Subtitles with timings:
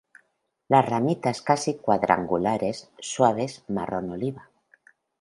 [0.67, 4.49] Las ramitas casi cuadrangulares, suaves, marrón oliva.